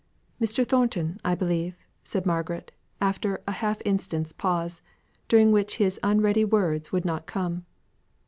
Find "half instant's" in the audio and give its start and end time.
3.51-4.33